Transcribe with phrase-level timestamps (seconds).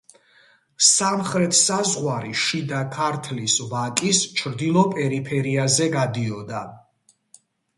[0.85, 6.65] სამხრეთ საზღვარი შიდა ქართლის ვაკის ჩრდილო პერიფერიაზე გადიოდა.